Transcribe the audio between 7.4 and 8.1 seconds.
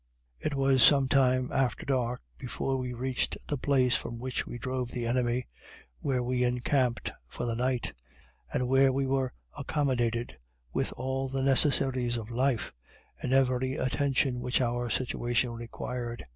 the night,